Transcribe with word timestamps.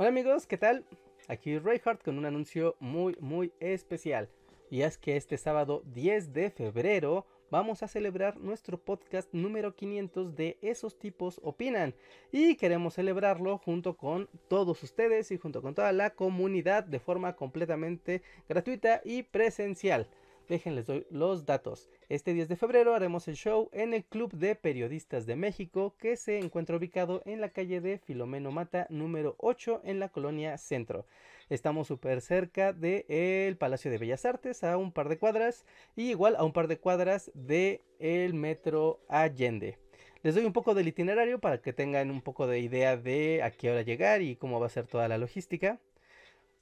Hola 0.00 0.08
amigos, 0.08 0.46
¿qué 0.46 0.56
tal? 0.56 0.86
Aquí 1.28 1.58
Reinhardt 1.58 2.02
con 2.02 2.16
un 2.16 2.24
anuncio 2.24 2.74
muy 2.80 3.14
muy 3.20 3.52
especial. 3.60 4.30
Y 4.70 4.80
es 4.80 4.96
que 4.96 5.18
este 5.18 5.36
sábado 5.36 5.82
10 5.92 6.32
de 6.32 6.50
febrero 6.50 7.26
vamos 7.50 7.82
a 7.82 7.86
celebrar 7.86 8.38
nuestro 8.38 8.78
podcast 8.78 9.28
número 9.34 9.76
500 9.76 10.34
de 10.34 10.56
Esos 10.62 10.98
tipos 10.98 11.38
opinan. 11.44 11.94
Y 12.32 12.54
queremos 12.54 12.94
celebrarlo 12.94 13.58
junto 13.58 13.98
con 13.98 14.30
todos 14.48 14.82
ustedes 14.82 15.30
y 15.32 15.36
junto 15.36 15.60
con 15.60 15.74
toda 15.74 15.92
la 15.92 16.08
comunidad 16.08 16.82
de 16.84 16.98
forma 16.98 17.36
completamente 17.36 18.22
gratuita 18.48 19.02
y 19.04 19.24
presencial. 19.24 20.08
Déjenles 20.50 20.88
los 21.10 21.46
datos. 21.46 21.88
Este 22.08 22.34
10 22.34 22.48
de 22.48 22.56
febrero 22.56 22.96
haremos 22.96 23.28
el 23.28 23.36
show 23.36 23.70
en 23.72 23.94
el 23.94 24.04
Club 24.04 24.32
de 24.32 24.56
Periodistas 24.56 25.24
de 25.24 25.36
México 25.36 25.94
que 25.96 26.16
se 26.16 26.40
encuentra 26.40 26.76
ubicado 26.76 27.22
en 27.24 27.40
la 27.40 27.50
calle 27.50 27.80
de 27.80 27.98
Filomeno 27.98 28.50
Mata 28.50 28.88
número 28.90 29.36
8 29.38 29.82
en 29.84 30.00
la 30.00 30.08
colonia 30.08 30.58
Centro. 30.58 31.06
Estamos 31.50 31.86
súper 31.86 32.20
cerca 32.20 32.72
del 32.72 33.56
Palacio 33.58 33.92
de 33.92 33.98
Bellas 33.98 34.24
Artes, 34.24 34.64
a 34.64 34.76
un 34.76 34.90
par 34.90 35.08
de 35.08 35.18
cuadras, 35.18 35.64
y 35.94 36.10
igual 36.10 36.34
a 36.34 36.42
un 36.42 36.52
par 36.52 36.66
de 36.66 36.78
cuadras 36.80 37.30
del 37.34 37.82
el 38.00 38.34
Metro 38.34 38.98
Allende. 39.08 39.78
Les 40.24 40.34
doy 40.34 40.44
un 40.46 40.52
poco 40.52 40.74
del 40.74 40.88
itinerario 40.88 41.38
para 41.38 41.62
que 41.62 41.72
tengan 41.72 42.10
un 42.10 42.22
poco 42.22 42.48
de 42.48 42.58
idea 42.58 42.96
de 42.96 43.44
a 43.44 43.52
qué 43.52 43.70
hora 43.70 43.82
llegar 43.82 44.20
y 44.20 44.34
cómo 44.34 44.58
va 44.58 44.66
a 44.66 44.70
ser 44.70 44.88
toda 44.88 45.06
la 45.06 45.16
logística. 45.16 45.78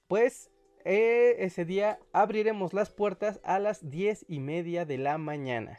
Pues 0.09 0.51
eh, 0.91 1.45
ese 1.45 1.67
día 1.67 1.99
abriremos 2.15 2.73
las 2.73 2.89
puertas 2.89 3.41
a 3.45 3.59
las 3.59 3.91
10 3.91 4.25
y 4.27 4.41
media 4.41 4.87
de 4.87 4.97
la 4.97 5.19
mañana. 5.19 5.79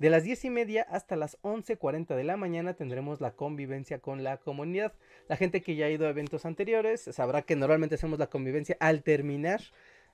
De 0.00 0.10
las 0.10 0.24
10 0.24 0.46
y 0.46 0.50
media 0.50 0.82
hasta 0.82 1.14
las 1.14 1.40
11.40 1.42 2.16
de 2.16 2.24
la 2.24 2.36
mañana 2.36 2.74
tendremos 2.74 3.20
la 3.20 3.36
convivencia 3.36 4.00
con 4.00 4.24
la 4.24 4.38
comunidad. 4.38 4.94
La 5.28 5.36
gente 5.36 5.62
que 5.62 5.76
ya 5.76 5.86
ha 5.86 5.90
ido 5.90 6.06
a 6.06 6.10
eventos 6.10 6.44
anteriores 6.44 7.02
sabrá 7.12 7.42
que 7.42 7.54
normalmente 7.54 7.94
hacemos 7.94 8.18
la 8.18 8.26
convivencia 8.26 8.76
al 8.80 9.04
terminar 9.04 9.60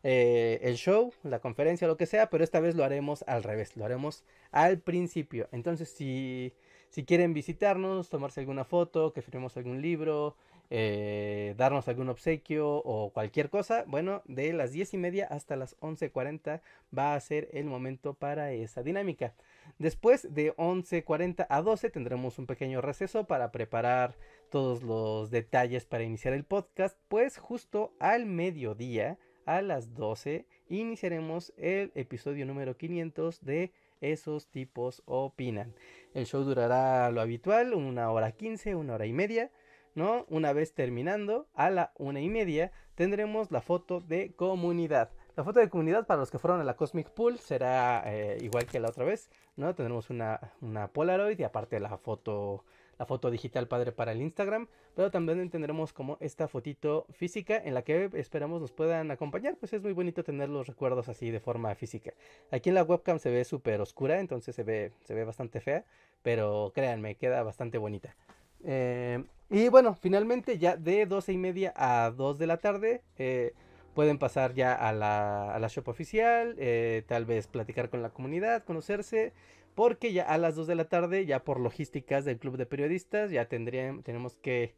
eh, 0.02 0.60
el 0.60 0.76
show, 0.76 1.14
la 1.22 1.38
conferencia, 1.38 1.88
lo 1.88 1.96
que 1.96 2.04
sea, 2.04 2.28
pero 2.28 2.44
esta 2.44 2.60
vez 2.60 2.74
lo 2.74 2.84
haremos 2.84 3.24
al 3.26 3.42
revés, 3.44 3.78
lo 3.78 3.86
haremos 3.86 4.24
al 4.50 4.78
principio. 4.78 5.48
Entonces, 5.52 5.88
si, 5.88 6.52
si 6.94 7.04
quieren 7.04 7.34
visitarnos, 7.34 8.08
tomarse 8.08 8.38
alguna 8.38 8.64
foto, 8.64 9.12
que 9.12 9.20
firmemos 9.20 9.56
algún 9.56 9.82
libro, 9.82 10.36
eh, 10.70 11.54
darnos 11.56 11.88
algún 11.88 12.08
obsequio 12.08 12.68
o 12.68 13.10
cualquier 13.12 13.50
cosa, 13.50 13.82
bueno, 13.88 14.22
de 14.26 14.52
las 14.52 14.70
10 14.70 14.94
y 14.94 14.98
media 14.98 15.26
hasta 15.26 15.56
las 15.56 15.76
11.40 15.80 16.60
va 16.96 17.16
a 17.16 17.20
ser 17.20 17.48
el 17.52 17.64
momento 17.64 18.14
para 18.14 18.52
esa 18.52 18.84
dinámica. 18.84 19.34
Después 19.80 20.32
de 20.32 20.54
11.40 20.54 21.48
a 21.50 21.62
12 21.62 21.90
tendremos 21.90 22.38
un 22.38 22.46
pequeño 22.46 22.80
receso 22.80 23.24
para 23.24 23.50
preparar 23.50 24.14
todos 24.48 24.84
los 24.84 25.32
detalles 25.32 25.86
para 25.86 26.04
iniciar 26.04 26.32
el 26.32 26.44
podcast, 26.44 26.96
pues 27.08 27.38
justo 27.38 27.92
al 27.98 28.24
mediodía, 28.24 29.18
a 29.46 29.62
las 29.62 29.94
12, 29.94 30.46
iniciaremos 30.68 31.52
el 31.56 31.90
episodio 31.96 32.46
número 32.46 32.76
500 32.76 33.44
de 33.44 33.72
esos 34.12 34.48
tipos 34.48 35.02
opinan. 35.06 35.74
El 36.14 36.26
show 36.26 36.42
durará 36.44 37.10
lo 37.10 37.20
habitual, 37.20 37.74
una 37.74 38.10
hora 38.10 38.32
15, 38.32 38.74
una 38.74 38.94
hora 38.94 39.06
y 39.06 39.12
media. 39.12 39.50
¿no? 39.94 40.26
Una 40.28 40.52
vez 40.52 40.74
terminando, 40.74 41.46
a 41.54 41.70
la 41.70 41.92
una 41.98 42.20
y 42.20 42.28
media, 42.28 42.72
tendremos 42.94 43.50
la 43.50 43.60
foto 43.60 44.00
de 44.00 44.32
comunidad. 44.34 45.10
La 45.36 45.44
foto 45.44 45.60
de 45.60 45.68
comunidad 45.68 46.06
para 46.06 46.20
los 46.20 46.30
que 46.30 46.38
fueron 46.38 46.60
a 46.60 46.64
la 46.64 46.76
Cosmic 46.76 47.10
Pool 47.10 47.38
será 47.38 48.02
eh, 48.06 48.38
igual 48.40 48.66
que 48.66 48.80
la 48.80 48.88
otra 48.88 49.04
vez, 49.04 49.30
¿no? 49.56 49.74
Tendremos 49.74 50.10
una, 50.10 50.52
una 50.60 50.88
Polaroid 50.88 51.38
y 51.38 51.44
aparte 51.44 51.80
la 51.80 51.96
foto, 51.98 52.64
la 52.98 53.06
foto 53.06 53.30
digital 53.30 53.68
padre 53.68 53.92
para 53.92 54.12
el 54.12 54.22
Instagram, 54.22 54.68
pero 54.94 55.10
también 55.10 55.48
tendremos 55.50 55.92
como 55.92 56.16
esta 56.20 56.48
fotito 56.48 57.06
física 57.10 57.56
en 57.56 57.74
la 57.74 57.82
que 57.82 58.10
esperamos 58.14 58.60
nos 58.60 58.72
puedan 58.72 59.10
acompañar, 59.10 59.56
pues 59.56 59.72
es 59.72 59.82
muy 59.82 59.92
bonito 59.92 60.24
tener 60.24 60.48
los 60.48 60.66
recuerdos 60.66 61.08
así 61.08 61.30
de 61.30 61.40
forma 61.40 61.74
física. 61.74 62.12
Aquí 62.50 62.68
en 62.68 62.74
la 62.74 62.82
webcam 62.82 63.18
se 63.18 63.30
ve 63.30 63.44
súper 63.44 63.80
oscura, 63.80 64.20
entonces 64.20 64.54
se 64.54 64.62
ve, 64.62 64.92
se 65.04 65.14
ve 65.14 65.24
bastante 65.24 65.60
fea, 65.60 65.84
pero 66.22 66.72
créanme, 66.74 67.16
queda 67.16 67.42
bastante 67.42 67.78
bonita. 67.78 68.16
Eh, 68.64 69.22
y 69.50 69.68
bueno, 69.68 69.94
finalmente 69.94 70.58
ya 70.58 70.76
de 70.76 71.06
12 71.06 71.32
y 71.32 71.36
media 71.36 71.72
a 71.76 72.10
2 72.10 72.38
de 72.38 72.46
la 72.46 72.56
tarde 72.56 73.02
eh, 73.18 73.52
pueden 73.94 74.18
pasar 74.18 74.54
ya 74.54 74.74
a 74.74 74.92
la, 74.92 75.54
a 75.54 75.58
la 75.58 75.68
shop 75.68 75.88
oficial, 75.88 76.56
eh, 76.58 77.04
tal 77.06 77.24
vez 77.24 77.46
platicar 77.46 77.90
con 77.90 78.02
la 78.02 78.10
comunidad, 78.10 78.64
conocerse, 78.64 79.32
porque 79.74 80.12
ya 80.12 80.24
a 80.24 80.38
las 80.38 80.54
2 80.56 80.66
de 80.66 80.74
la 80.74 80.88
tarde, 80.88 81.26
ya 81.26 81.44
por 81.44 81.60
logísticas 81.60 82.24
del 82.24 82.38
club 82.38 82.56
de 82.56 82.66
periodistas, 82.66 83.30
ya 83.30 83.48
tenemos 83.48 84.36
que, 84.36 84.74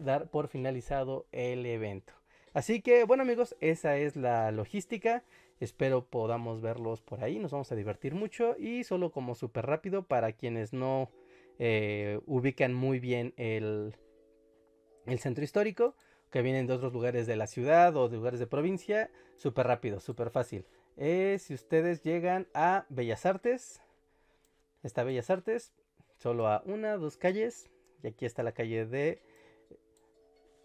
dar 0.00 0.30
por 0.30 0.48
finalizado 0.48 1.26
el 1.32 1.66
evento. 1.66 2.12
Así 2.52 2.80
que 2.80 3.04
bueno 3.04 3.22
amigos, 3.22 3.56
esa 3.60 3.96
es 3.96 4.16
la 4.16 4.50
logística. 4.50 5.24
Espero 5.60 6.06
podamos 6.06 6.60
verlos 6.60 7.00
por 7.00 7.24
ahí, 7.24 7.38
nos 7.38 7.52
vamos 7.52 7.72
a 7.72 7.76
divertir 7.76 8.14
mucho 8.14 8.56
y 8.58 8.84
solo 8.84 9.10
como 9.10 9.34
súper 9.34 9.66
rápido 9.66 10.02
para 10.02 10.32
quienes 10.32 10.72
no 10.74 11.10
eh, 11.58 12.20
ubican 12.26 12.74
muy 12.74 13.00
bien 13.00 13.32
el, 13.38 13.94
el 15.06 15.18
centro 15.18 15.44
histórico, 15.44 15.94
que 16.30 16.42
vienen 16.42 16.66
de 16.66 16.74
otros 16.74 16.92
lugares 16.92 17.26
de 17.26 17.36
la 17.36 17.46
ciudad 17.46 17.96
o 17.96 18.08
de 18.10 18.16
lugares 18.16 18.40
de 18.40 18.46
provincia, 18.46 19.10
súper 19.36 19.66
rápido, 19.66 20.00
súper 20.00 20.30
fácil. 20.30 20.66
Eh, 20.98 21.38
si 21.40 21.54
ustedes 21.54 22.02
llegan 22.02 22.48
a 22.52 22.86
Bellas 22.88 23.24
Artes, 23.24 23.80
está 24.86 25.04
Bellas 25.04 25.30
Artes, 25.30 25.72
solo 26.16 26.48
a 26.48 26.62
una, 26.66 26.96
dos 26.96 27.16
calles, 27.16 27.68
y 28.02 28.08
aquí 28.08 28.24
está 28.24 28.42
la 28.42 28.52
calle 28.52 28.86
de, 28.86 29.22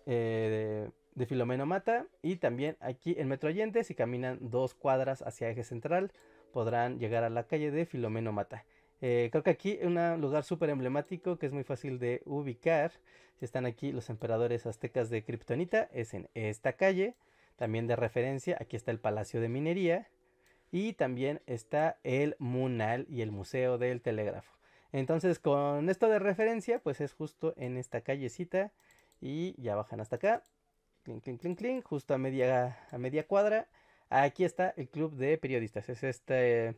eh, 0.05 0.89
de, 1.15 1.25
Filomeno 1.25 1.65
Mata, 1.65 2.07
y 2.21 2.37
también 2.37 2.77
aquí 2.79 3.15
en 3.17 3.27
Metro 3.27 3.49
Allende, 3.49 3.83
si 3.83 3.95
caminan 3.95 4.37
dos 4.41 4.73
cuadras 4.73 5.21
hacia 5.21 5.49
Eje 5.49 5.63
Central, 5.63 6.11
podrán 6.51 6.99
llegar 6.99 7.23
a 7.23 7.29
la 7.29 7.47
calle 7.47 7.71
de 7.71 7.85
Filomeno 7.85 8.31
Mata. 8.31 8.65
Eh, 9.01 9.29
creo 9.31 9.43
que 9.43 9.49
aquí 9.49 9.79
un 9.81 9.95
lugar 10.21 10.43
súper 10.43 10.69
emblemático 10.69 11.37
que 11.37 11.47
es 11.47 11.51
muy 11.51 11.63
fácil 11.63 11.97
de 11.97 12.21
ubicar. 12.25 12.91
Si 13.39 13.45
están 13.45 13.65
aquí 13.65 13.91
los 13.91 14.09
emperadores 14.11 14.67
aztecas 14.67 15.09
de 15.09 15.23
Kryptonita, 15.23 15.89
es 15.91 16.13
en 16.13 16.29
esta 16.35 16.73
calle. 16.73 17.15
También 17.55 17.87
de 17.87 17.95
referencia, 17.95 18.57
aquí 18.59 18.75
está 18.75 18.91
el 18.91 18.99
Palacio 18.99 19.41
de 19.41 19.49
Minería. 19.49 20.07
Y 20.71 20.93
también 20.93 21.41
está 21.45 21.99
el 22.03 22.35
Munal 22.39 23.05
y 23.09 23.21
el 23.21 23.31
Museo 23.31 23.77
del 23.77 24.01
Telégrafo. 24.01 24.57
Entonces, 24.91 25.39
con 25.39 25.89
esto 25.89 26.09
de 26.09 26.19
referencia, 26.19 26.79
pues 26.79 27.01
es 27.01 27.13
justo 27.13 27.53
en 27.57 27.77
esta 27.77 28.01
callecita. 28.01 28.71
Y 29.19 29.61
ya 29.61 29.75
bajan 29.75 29.99
hasta 29.99 30.15
acá. 30.15 30.43
Clink, 31.03 31.23
clink, 31.23 31.41
clink, 31.41 31.57
clink. 31.57 31.83
Justo 31.83 32.13
a 32.13 32.17
media, 32.17 32.79
a 32.91 32.97
media 32.97 33.27
cuadra. 33.27 33.67
Aquí 34.09 34.43
está 34.43 34.73
el 34.77 34.89
club 34.89 35.15
de 35.15 35.37
periodistas. 35.37 35.89
Es 35.89 36.03
este. 36.03 36.75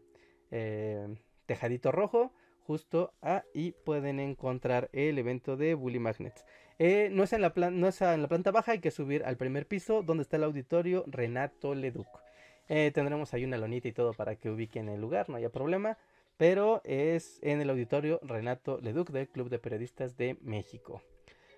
Eh, 0.52 1.16
tejadito 1.46 1.92
rojo. 1.92 2.32
Justo 2.66 3.14
ahí 3.22 3.76
pueden 3.86 4.20
encontrar 4.20 4.90
el 4.94 5.18
evento 5.18 5.58
de 5.58 5.74
Bully 5.74 6.00
Magnets. 6.00 6.46
Eh, 6.80 7.10
no, 7.12 7.24
es 7.24 7.34
en 7.34 7.42
la 7.42 7.54
no 7.56 7.88
es 7.88 8.02
en 8.02 8.22
la 8.22 8.28
planta 8.28 8.52
baja, 8.52 8.72
hay 8.72 8.80
que 8.80 8.92
subir 8.92 9.24
al 9.26 9.38
primer 9.38 9.68
piso 9.68 10.02
donde 10.02 10.24
está 10.24 10.38
el 10.38 10.46
auditorio 10.46 11.04
Renato 11.08 11.76
Leduc. 11.76 12.23
Eh, 12.70 12.92
tendremos 12.94 13.34
ahí 13.34 13.46
una 13.46 13.58
lonita 13.58 13.88
y 13.88 13.92
todo 13.92 14.14
para 14.14 14.36
que 14.36 14.50
ubiquen 14.50 14.90
el 14.90 15.02
lugar, 15.02 15.30
no 15.30 15.36
haya 15.36 15.50
problema. 15.50 15.98
Pero 16.38 16.82
es 16.84 17.40
en 17.44 17.62
el 17.62 17.70
auditorio 17.70 18.20
Renato 18.24 18.80
Leduc 18.82 19.12
del 19.12 19.28
Club 19.28 19.50
de 19.50 19.60
Periodistas 19.60 20.18
de 20.18 20.38
México. 20.42 21.02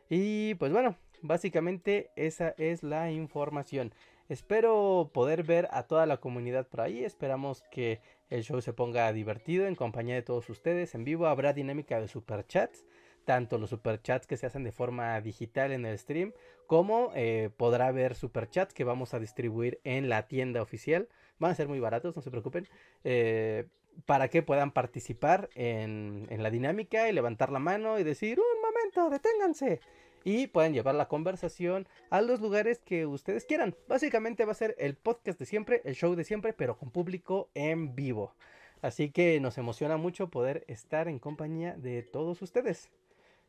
Y 0.10 0.56
pues 0.56 0.72
bueno, 0.72 0.98
básicamente 1.22 2.12
esa 2.16 2.50
es 2.58 2.84
la 2.84 3.12
información. 3.12 3.94
Espero 4.28 5.12
poder 5.14 5.44
ver 5.44 5.68
a 5.72 5.84
toda 5.84 6.06
la 6.06 6.18
comunidad 6.18 6.68
por 6.68 6.82
ahí. 6.82 7.04
Esperamos 7.04 7.64
que 7.72 8.02
el 8.30 8.44
show 8.44 8.60
se 8.62 8.74
ponga 8.74 9.12
divertido 9.14 9.68
en 9.68 9.76
compañía 9.76 10.16
de 10.16 10.24
todos 10.24 10.50
ustedes. 10.50 10.96
En 10.96 11.04
vivo 11.04 11.28
habrá 11.28 11.54
dinámica 11.54 12.02
de 12.02 12.08
superchats. 12.08 12.86
Tanto 13.26 13.58
los 13.58 13.72
superchats 13.72 14.28
que 14.28 14.38
se 14.38 14.46
hacen 14.46 14.64
de 14.64 14.72
forma 14.72 15.20
digital 15.20 15.72
en 15.72 15.86
el 15.86 15.98
stream, 15.98 16.34
como 16.68 17.12
eh, 17.16 17.50
podrá 17.58 17.88
haber 17.88 18.16
superchats 18.16 18.74
que 18.74 18.84
vamos 18.84 19.14
a 19.14 19.20
distribuir 19.20 19.80
en 19.84 20.10
la 20.10 20.28
tienda 20.28 20.62
oficial. 20.62 21.10
Van 21.40 21.52
a 21.52 21.56
ser 21.56 21.68
muy 21.68 21.80
baratos, 21.80 22.16
no 22.16 22.22
se 22.22 22.32
preocupen. 22.32 22.68
Eh, 23.04 23.68
para 24.06 24.28
que 24.28 24.44
puedan 24.44 24.72
participar 24.72 25.50
en, 25.56 26.28
en 26.30 26.44
la 26.44 26.50
dinámica 26.50 27.10
y 27.10 27.14
levantar 27.14 27.52
la 27.52 27.60
mano 27.60 27.98
y 27.98 28.04
decir, 28.04 28.40
un 28.40 28.62
momento, 28.62 29.10
deténganse 29.10 29.80
y 30.26 30.48
pueden 30.48 30.74
llevar 30.74 30.96
la 30.96 31.08
conversación 31.08 31.88
a 32.10 32.20
los 32.22 32.42
lugares 32.42 32.80
que 32.80 33.06
ustedes 33.06 33.46
quieran. 33.46 33.76
Básicamente 33.88 34.44
va 34.44 34.52
a 34.52 34.56
ser 34.56 34.76
el 34.80 34.96
podcast 34.96 35.40
de 35.40 35.46
siempre, 35.46 35.82
el 35.86 35.96
show 35.96 36.16
de 36.16 36.26
siempre, 36.26 36.52
pero 36.52 36.78
con 36.78 36.90
público 36.90 37.50
en 37.54 37.96
vivo. 37.96 38.34
Así 38.82 39.12
que 39.12 39.40
nos 39.40 39.58
emociona 39.58 39.98
mucho 39.98 40.30
poder 40.30 40.66
estar 40.68 41.08
en 41.08 41.20
compañía 41.20 41.76
de 41.78 42.02
todos 42.02 42.42
ustedes. 42.42 42.90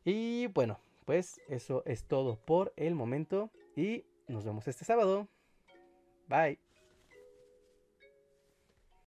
Y 0.06 0.46
bueno, 0.46 0.78
pues 1.04 1.40
eso 1.48 1.82
es 1.84 2.04
todo 2.04 2.36
por 2.36 2.72
el 2.76 2.94
momento 2.94 3.50
y 3.74 4.04
nos 4.28 4.44
vemos 4.44 4.68
este 4.68 4.84
sábado. 4.84 5.26
Bye. 6.28 6.65